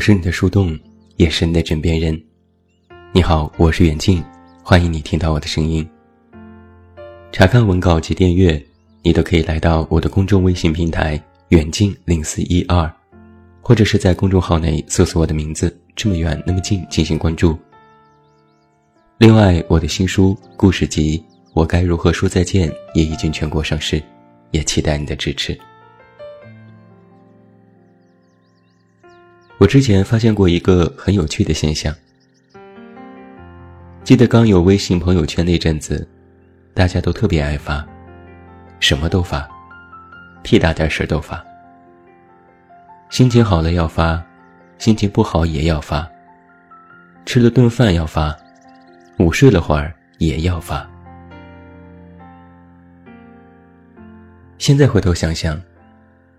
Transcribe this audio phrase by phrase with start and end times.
[0.00, 0.76] 是你的树洞，
[1.16, 2.18] 也是你的枕边人。
[3.12, 4.24] 你好，我是远近，
[4.64, 5.86] 欢迎你听到我的声音。
[7.30, 8.60] 查看文稿及订阅，
[9.02, 12.90] 你都可以来到我的公众微信平台“远近零四一二”，
[13.60, 17.58] 或者是在公众号内搜索我的名字“这么远那么近”进行关注。
[19.18, 21.18] 另外，我的新书故事集
[21.52, 24.02] 《我该如何说再见》也已经全国上市，
[24.50, 25.56] 也期待你的支持。
[29.60, 31.94] 我之前发现过一个很有趣的现象。
[34.02, 36.08] 记得刚有微信朋友圈那阵子，
[36.72, 37.86] 大家都特别爱发，
[38.80, 39.46] 什么都发，
[40.42, 41.44] 屁大点事儿都发。
[43.10, 44.24] 心情好了要发，
[44.78, 46.10] 心情不好也要发。
[47.26, 48.34] 吃了顿饭要发，
[49.18, 50.88] 午睡了会儿也要发。
[54.56, 55.60] 现在回头想想，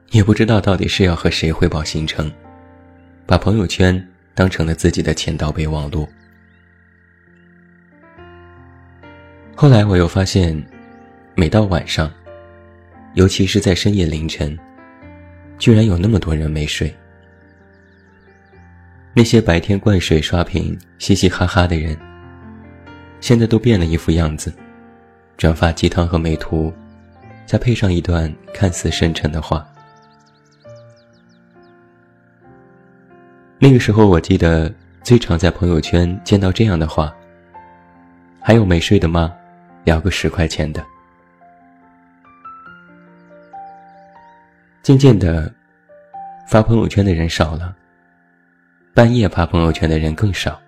[0.10, 2.32] 也不知道到底是要和谁汇报行程。
[3.26, 6.08] 把朋友圈当成了自己的签到备忘录。
[9.56, 10.62] 后来我又发现，
[11.36, 12.12] 每到晚上，
[13.14, 14.58] 尤其是在深夜凌晨，
[15.60, 16.94] 居然有那么多人没睡。
[19.14, 21.96] 那些白天灌水刷屏、嘻嘻哈哈的人，
[23.20, 24.52] 现在都变了一副样子，
[25.38, 26.74] 转发鸡汤和美图，
[27.46, 29.68] 再配上一段看似深沉的话。
[33.64, 34.74] 那个时候，我记得
[35.04, 37.16] 最常在朋友圈见到这样的话
[38.42, 39.32] ：“还有没睡的吗？
[39.84, 40.84] 聊个十块钱的。”
[44.82, 45.54] 渐渐的，
[46.48, 47.76] 发朋友圈的人少了，
[48.96, 50.60] 半夜发朋友圈的人更少。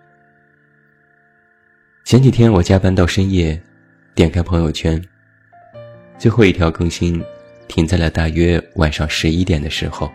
[2.05, 3.59] 前几天我加班到深夜，
[4.13, 5.03] 点开朋友圈，
[6.19, 7.19] 最后一条更新
[7.67, 10.11] 停在了大约晚上十一点的时候。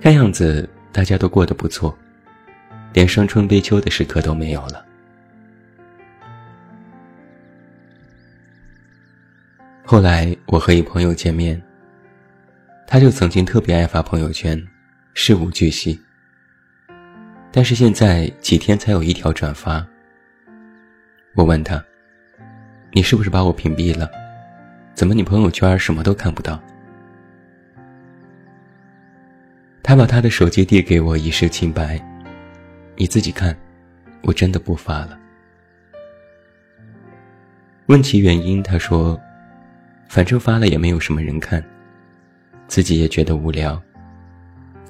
[0.00, 1.96] 看样子大家都过得不错，
[2.92, 4.84] 连伤春悲秋的时刻都没有了。
[9.84, 11.60] 后来我和一朋友见面，
[12.86, 14.62] 他就曾经特别爱发朋友圈，
[15.14, 16.00] 事无巨细。
[17.50, 19.84] 但是现在几天才有一条转发。
[21.34, 21.82] 我问他
[22.92, 24.08] ：“你是不是把我屏蔽了？
[24.94, 26.62] 怎么你朋友圈什么都看不到？”
[29.82, 32.00] 他把他的手机递给我，一身清白。
[32.96, 33.56] 你自己看，
[34.22, 35.18] 我真的不发了。
[37.86, 39.18] 问其原因，他说
[40.10, 41.64] ：“反正发了也没有什么人看，
[42.66, 43.80] 自己也觉得无聊，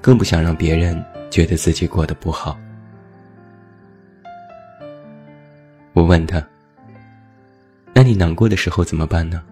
[0.00, 2.59] 更不想让别人觉得自己过得不好。”
[5.93, 6.44] 我问他
[7.93, 9.43] ：“那你难过的时候怎么办呢？”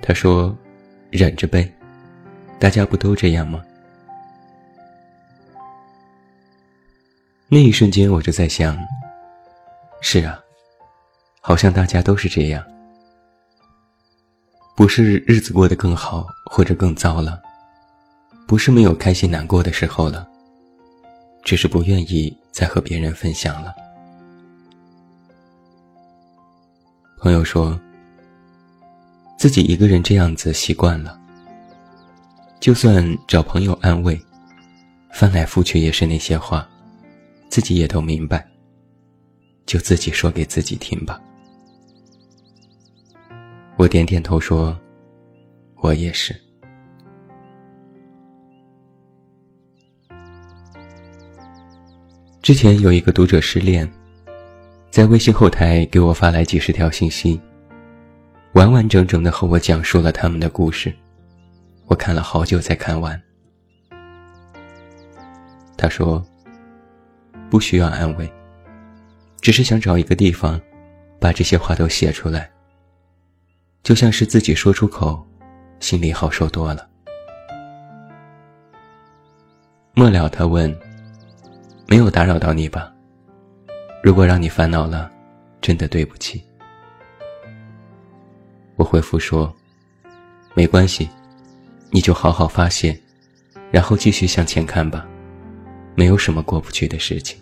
[0.00, 0.56] 他说
[1.10, 1.73] ：“忍着呗，
[2.58, 3.62] 大家不都这样吗？”
[7.48, 8.76] 那一瞬间，我就在想：
[10.00, 10.40] 是啊，
[11.40, 12.64] 好像大家都是这样，
[14.74, 17.40] 不是日子过得更好或者更糟了，
[18.48, 20.26] 不是没有开心难过的时候了，
[21.44, 23.72] 只是不愿意再和别人分享了。
[27.18, 27.78] 朋友说，
[29.38, 31.16] 自己一个人这样子习惯了，
[32.64, 34.18] 就算找朋友安慰，
[35.12, 36.66] 翻来覆去也是那些话。
[37.50, 38.48] 自己也都明白，
[39.66, 41.20] 就自己说给自己听吧。
[43.76, 44.74] 我点点头说
[45.82, 46.34] ：“我也是。”
[52.40, 53.86] 之前有一个读者失恋，
[54.90, 57.38] 在微信后台给我发来几十条信息，
[58.54, 60.90] 完完整整的和我讲述了他们的故事。
[61.86, 63.20] 我看了好久才看完。
[65.76, 66.24] 他说。
[67.50, 68.32] 不需要安慰，
[69.40, 70.60] 只是想找一个地方，
[71.20, 72.50] 把这些话都写出来。
[73.84, 75.24] 就像是自己说出口，
[75.78, 76.88] 心里好受多了。
[79.94, 80.74] 末了，他问
[81.86, 82.92] ：“没有打扰到你吧？
[84.02, 85.08] 如果让你烦恼了，
[85.60, 86.42] 真的对不起。”
[88.74, 89.54] 我回复说
[90.54, 91.08] ：“没关系，
[91.94, 92.98] 你就好好发泄，
[93.70, 95.06] 然后继续向前看吧，
[95.94, 97.38] 没有什么过不去的事情。”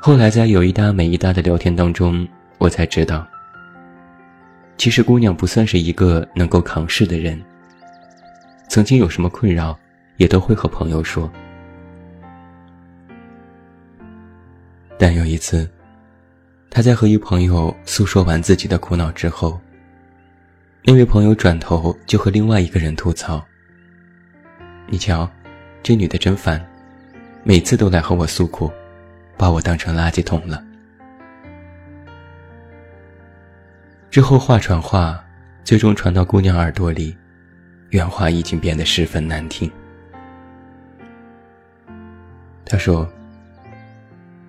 [0.00, 2.26] 后来在有一搭没一搭的聊天当中，
[2.56, 3.26] 我才知道，
[4.78, 7.38] 其实姑娘不算是一个能够扛事的人。
[8.66, 9.78] 曾经有什么困扰，
[10.16, 11.30] 也都会和朋友说。
[14.98, 15.70] 但有一次，
[16.70, 19.60] 她在和一朋友诉说完自己的苦恼之后，
[20.88, 23.44] 那位朋友转头就和另外一个人吐槽
[24.86, 25.28] ：“你瞧，
[25.82, 26.64] 这女的真烦，
[27.42, 28.70] 每次都来和我诉苦，
[29.36, 30.64] 把我当成垃圾桶了。”
[34.12, 35.20] 之后话传话，
[35.64, 37.16] 最终传到姑娘耳朵里，
[37.90, 39.68] 原话已经变得十分难听。
[42.64, 43.10] 他说：“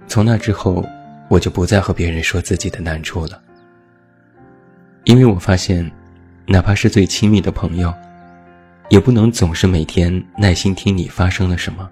[0.05, 0.85] 从那之后，
[1.31, 3.41] 我就不再和别人说自己的难处了，
[5.05, 5.91] 因为我发现，
[6.49, 7.94] 哪怕是最亲密的朋友，
[8.89, 11.89] 也不能总是每天耐心听你发生了什么。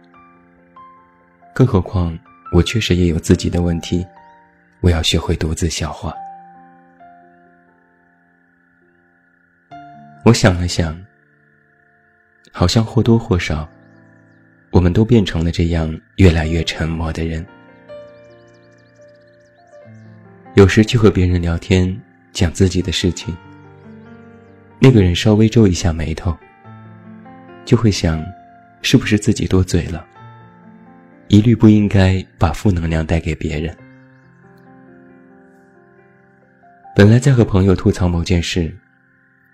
[1.54, 2.18] 更何况，
[2.54, 4.08] 我确实也有自己的问题，
[4.80, 6.14] 我要学会独自消化。”
[10.24, 10.98] 我想了想，
[12.52, 13.68] 好像或多或少，
[14.72, 17.46] 我们都变成了这样越来越沉默的人。
[20.54, 23.36] 有时去和别人聊天，讲自己的事情，
[24.86, 26.38] 那个人稍微皱一下眉头，
[27.66, 28.24] 就会想，
[28.84, 30.06] 是不是自己多嘴了？
[31.28, 33.76] 一律不应该把负能量带给别人。
[36.96, 38.72] 本来在和朋友吐槽某件事。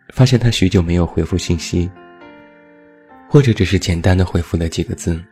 [0.09, 1.89] 发现他许久没有回复信息，
[3.29, 5.23] 或者只是简单的回复了几个字，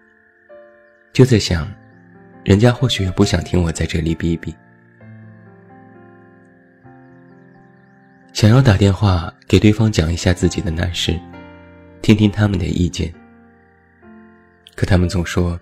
[1.12, 1.70] 就在想，
[2.46, 4.56] 人家或许也不想听我在这里逼逼，
[8.32, 11.20] 想要打电话给对方讲一下自己的难事，
[12.02, 13.14] 听听他们的意见，
[14.76, 15.60] 可他们总说，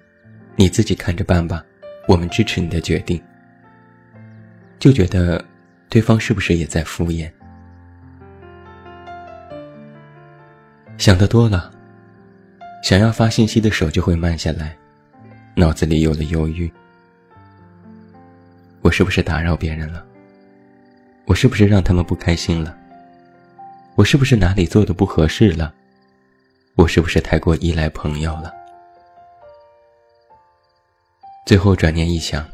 [0.55, 1.63] 你自己看着办吧，
[2.07, 3.21] 我们支持你的决定，
[4.77, 5.43] 就觉得
[5.89, 7.31] 对方是不是也在敷衍？
[10.97, 11.71] 想得多了，
[12.83, 14.77] 想要发信息的手就会慢下来，
[15.55, 16.71] 脑子里有了犹豫。
[18.81, 20.05] 我是不是打扰别人了？
[21.27, 22.75] 我是不是让他们不开心了？
[23.95, 25.73] 我是不是哪里做的不合适了？
[26.75, 28.53] 我是不是太过依赖朋友了？
[31.45, 32.47] 最后转念一想，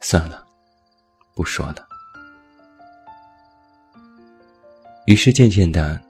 [0.00, 0.44] 算了，
[1.34, 1.88] 不说了。
[5.06, 6.00] 于是渐渐的。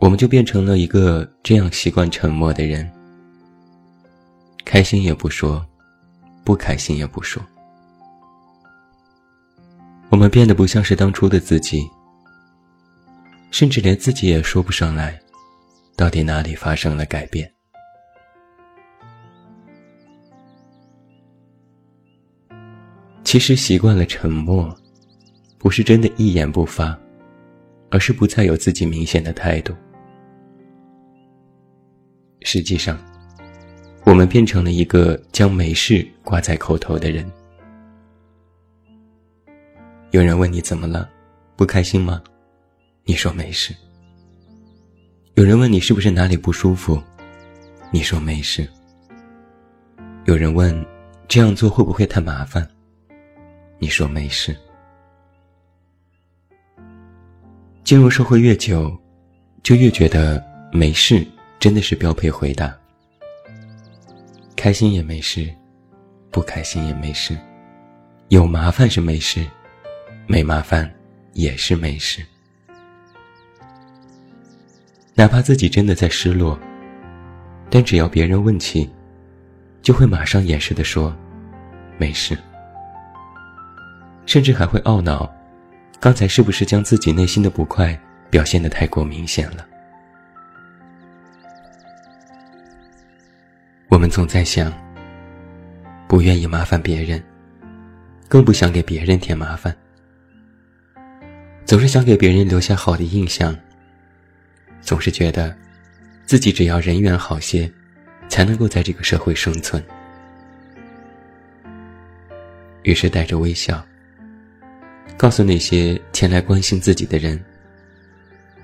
[0.00, 2.90] 我们就变成了一个这样习惯沉默的人，
[4.64, 5.64] 开心也不说，
[6.42, 7.40] 不开心也不说。
[10.12, 11.88] 我们变得不像是当初的自己，
[13.50, 15.18] 甚至连自己也说不上来，
[15.96, 17.50] 到底哪里发生了改变。
[23.24, 24.78] 其实习惯了沉默，
[25.56, 26.96] 不是真的一言不发，
[27.88, 29.74] 而是不再有自己明显的态度。
[32.42, 33.02] 实际上，
[34.04, 37.26] 我们变成了一个将没事挂在口头的人。
[40.12, 41.08] 有人问你怎么了，
[41.56, 42.22] 不开心吗？
[43.04, 43.74] 你说没事。
[45.36, 47.02] 有人问你是不是哪里不舒服，
[47.90, 48.68] 你说没事。
[50.26, 50.86] 有人问
[51.26, 52.68] 这样做会不会太麻烦，
[53.78, 54.54] 你说没事。
[57.82, 58.94] 进入社会越久，
[59.62, 61.26] 就越觉得没事。
[61.58, 62.76] 真的是标配回答。
[64.56, 65.50] 开心也没事，
[66.30, 67.34] 不开心也没事，
[68.28, 69.46] 有麻烦是没事，
[70.32, 70.90] 没麻烦
[71.34, 72.24] 也是没事。
[75.14, 76.58] 哪怕自己真的在失落，
[77.68, 78.90] 但只要别人问起，
[79.82, 81.14] 就会马上掩饰的说，
[81.98, 82.34] 没事。
[84.24, 85.30] 甚至还会懊恼，
[86.00, 87.94] 刚才是不是将自己内心的不快
[88.30, 89.66] 表现的太过明显了。
[93.90, 94.72] 我们总在想，
[96.08, 97.22] 不愿意麻烦别人，
[98.28, 99.76] 更不想给别人添麻烦，
[101.64, 103.56] 总是想给别人留下好的印象，
[104.80, 105.56] 总是觉得，
[106.26, 107.70] 自己只要人缘好些，
[108.28, 109.82] 才能够在这个社会生存。
[112.82, 113.84] 于是带着微笑，
[115.16, 117.42] 告诉那些前来关心自己的人：“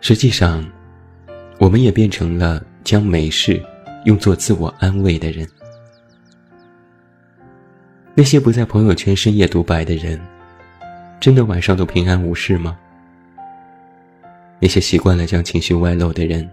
[0.00, 0.64] 实际上，
[1.58, 3.60] 我们也变成了将没事
[4.04, 5.46] 用作自我安慰的人。
[8.14, 10.20] 那些不在朋友圈深夜独白的人，
[11.20, 12.78] 真的晚上都平安无事吗？
[14.60, 16.48] 那些习惯了将情绪外露的人，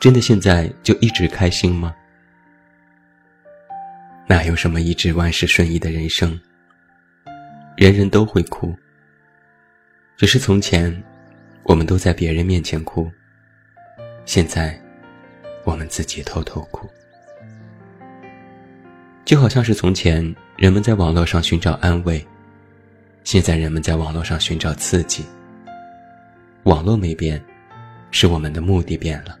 [0.00, 1.94] 真的现在就一直开心吗？
[4.26, 6.38] 哪有什么一直万事顺意的人生？
[7.76, 8.74] 人人都会哭，
[10.16, 11.02] 只是从前。
[11.66, 13.10] 我们都在别人面前哭，
[14.26, 14.78] 现在
[15.64, 16.86] 我们自己偷偷哭，
[19.24, 20.22] 就好像是从前
[20.56, 22.24] 人们在网络上寻找安慰，
[23.24, 25.24] 现在人们在网络上寻找刺激。
[26.62, 27.42] 网络没变，
[28.12, 29.36] 是我们的目的变了。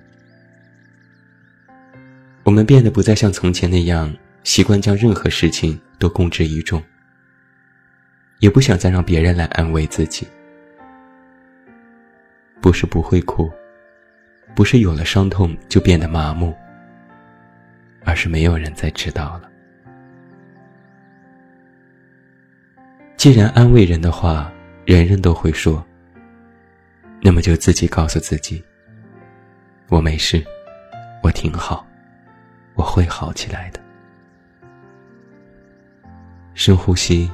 [2.42, 6.82] 我们变得不再像从前那样习惯将任何事情都公之于众，
[8.40, 10.26] 也不想再让别人来安慰自己。
[12.60, 13.48] 不是不会哭，
[14.56, 16.52] 不是有了伤痛就变得麻木，
[18.04, 19.48] 而是没有人再知道了。
[23.16, 24.52] 既然安慰人的话，
[24.84, 25.82] 人人都会说，
[27.22, 28.62] 那么就自己告诉自己：
[29.88, 30.44] 我没事，
[31.22, 31.86] 我挺好，
[32.74, 33.80] 我会好起来的。
[36.52, 37.30] 深呼吸，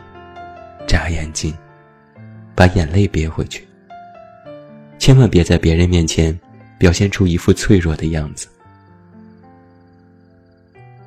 [0.87, 1.53] 眨眼睛，
[2.55, 3.67] 把眼泪憋回去。
[4.99, 6.39] 千万别在别人面前
[6.79, 8.47] 表现出一副脆弱的样子，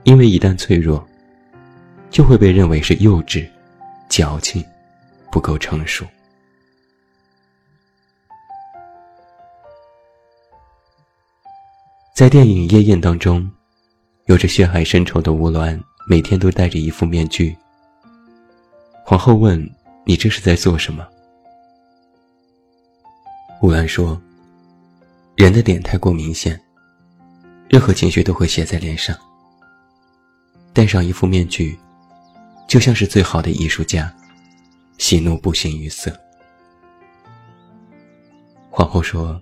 [0.03, 1.07] 因为一旦脆弱，
[2.09, 3.47] 就会被认为是幼稚、
[4.15, 4.63] 矫情。
[5.31, 6.05] 不够成熟。
[12.15, 13.51] 在电影《夜宴》当中，
[14.25, 17.57] 有着血海深仇的吴鸾每天都戴着一副面具。
[19.03, 19.67] 皇后问
[20.05, 21.03] ：“你这是在做什么？”
[23.63, 24.21] 吴鸾说
[25.33, 26.61] ：“人的脸太过明显，
[27.67, 29.17] 任何情绪都会写在脸上。
[30.73, 31.75] 戴上一副面具，
[32.73, 34.11] 就像是最好的艺术家。”
[34.97, 36.11] 喜怒不形于色。
[38.71, 39.39] 皇后说：“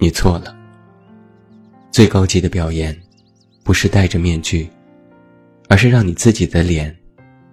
[0.00, 0.56] 你错了。
[1.90, 2.98] 最高级的表演，
[3.62, 4.70] 不是戴着面具，
[5.68, 6.96] 而是让你自己的脸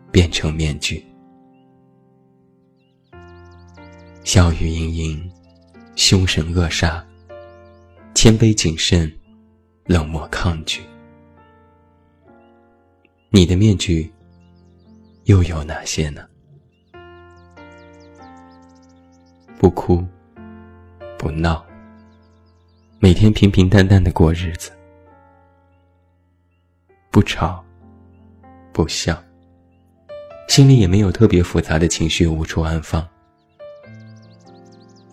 [0.09, 1.05] 变成面具。
[4.23, 5.31] 笑语盈盈，
[5.97, 7.03] 凶神恶煞，
[8.13, 9.11] 谦卑谨慎，
[9.85, 10.81] 冷漠抗拒。
[13.29, 14.09] 你的面具
[15.27, 16.27] 又有哪些呢？”
[19.59, 20.05] 不哭，
[21.17, 21.65] 不闹，
[22.99, 24.71] 每天平平淡淡的过日子，
[27.09, 27.63] 不吵，
[28.71, 29.19] 不笑，
[30.47, 33.05] 心里也没有特别复杂的情绪无处安放。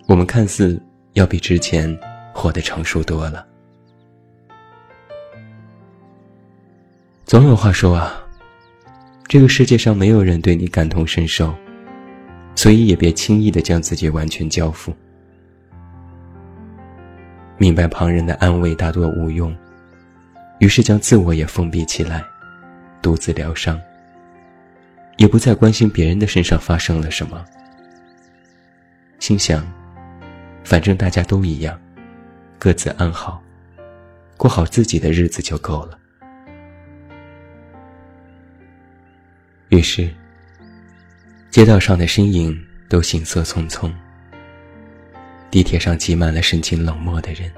[0.07, 0.79] 我们看似
[1.15, 1.99] 要比之前
[2.35, 3.47] 活得成熟多了。
[7.25, 8.23] 总有话说啊，
[9.35, 11.53] 这个世界上没有人对你感同身受。
[12.55, 14.95] 所以也别轻易的将自己完全交付。
[17.59, 19.53] 明白旁人的安慰大多无用，
[20.61, 22.23] 于是将自我也封闭起来，
[23.03, 23.77] 独自疗伤。
[25.17, 27.45] 也不再关心别人的身上发生了什么，
[29.19, 29.67] 心想，
[30.63, 31.77] 反正大家都一样，
[32.57, 33.43] 各自安好，
[34.37, 35.99] 过好自己的日子就够了。
[39.75, 40.09] 于是。
[41.51, 42.57] 街道上的身影
[42.89, 43.93] 都行色匆匆，
[45.51, 47.51] 地铁上挤满了神情冷漠的人，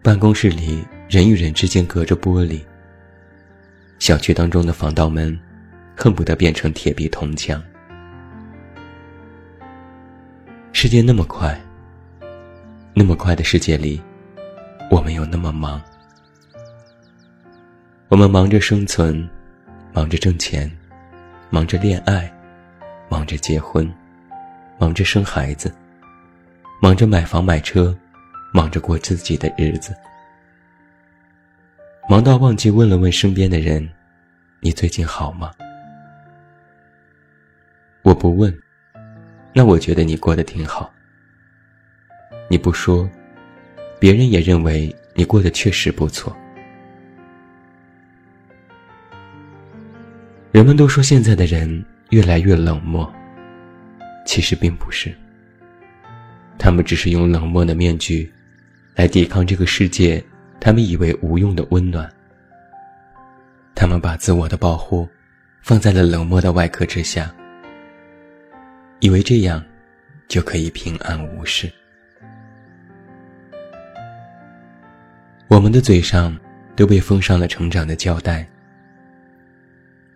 [0.00, 2.60] 办公室里人与人之间隔着玻璃，
[3.98, 5.36] 小区当中的防盗门
[5.96, 7.60] 恨不得变成铁壁铜墙。
[10.72, 11.60] 世界那么快，
[12.92, 14.00] 那么快的世界里，
[14.88, 15.82] 我们又那么忙，
[18.06, 19.28] 我们忙着生存，
[19.94, 20.70] 忙着挣钱。
[21.50, 22.28] 忙着恋爱，
[23.08, 23.88] 忙着结婚，
[24.76, 25.72] 忙着生孩子，
[26.82, 27.96] 忙着买房买车，
[28.52, 29.94] 忙着过自己的日子，
[32.10, 33.88] 忙到忘记问了问身边的人
[34.58, 35.52] ：“你最近好吗？”
[38.02, 38.52] 我不问，
[39.52, 40.92] 那我觉得你过得挺好。
[42.50, 43.08] 你不说，
[44.00, 46.36] 别人也认为你过得确实不错。
[50.54, 53.12] 人们都说现在的人越来越冷漠，
[54.24, 55.12] 其实并不是。
[56.56, 58.32] 他们只是用冷漠的面具，
[58.94, 60.24] 来抵抗这个世界
[60.60, 62.08] 他们以为无用的温暖。
[63.74, 65.08] 他们把自我的保护
[65.60, 67.34] 放在了冷漠的外壳之下，
[69.00, 69.60] 以为这样
[70.28, 71.68] 就可以平安无事。
[75.48, 76.38] 我们的嘴上
[76.76, 78.48] 都被封上了成长的胶带。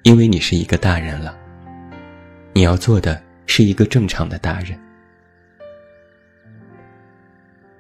[0.09, 1.37] 因为你是一个大人了，
[2.55, 4.75] 你要做的是一个正常的大人，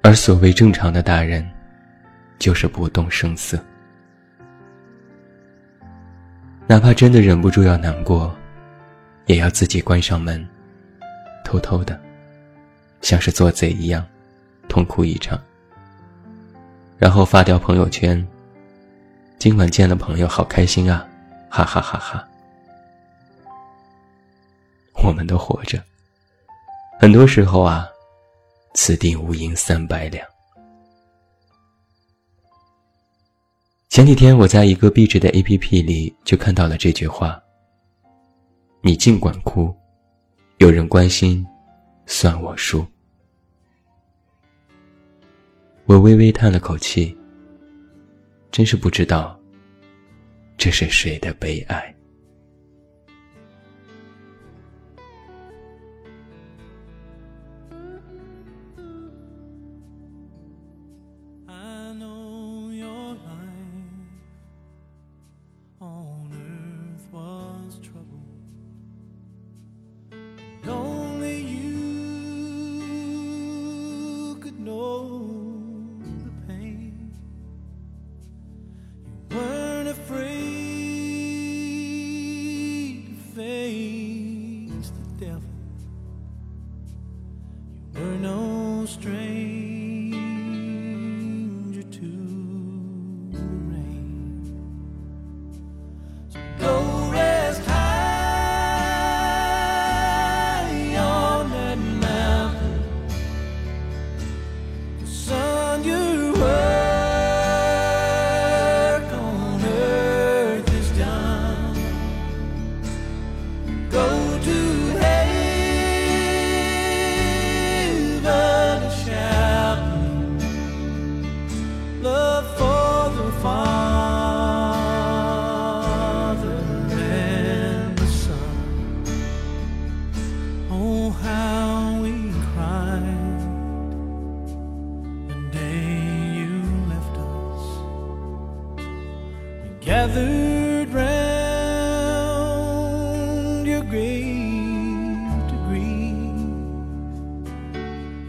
[0.03, 1.43] 而所谓正常的大人，
[2.39, 3.59] 就是不动声色，
[6.67, 8.37] 哪怕真的忍不住要难过，
[9.25, 10.47] 也要自己关上门，
[11.47, 11.99] 偷偷的，
[13.01, 14.07] 像是做贼一样，
[14.69, 15.41] 痛哭一场，
[16.99, 18.23] 然后发条朋友圈
[19.41, 21.08] ：“今晚见了朋友，好开心啊！”
[21.51, 22.27] 哈哈哈哈。
[25.03, 25.83] 我们都活着。
[27.01, 27.87] 很多时候啊，
[28.75, 30.27] 此地无银三百两。
[33.89, 37.41] 前几天我在一个壁纸的 APP 里就看到了这句话
[38.83, 39.75] ：“你尽管哭，
[40.59, 41.47] 有人关心，
[42.07, 42.85] 算我输。”
[45.87, 47.17] 我微微叹了口气，
[48.51, 49.38] 真是不知道
[50.59, 51.98] 这是谁的悲哀。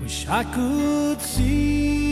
[0.10, 2.09] Wish I could see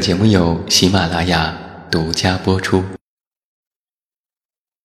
[0.00, 1.54] 本节目由喜马拉雅
[1.90, 2.82] 独家播出。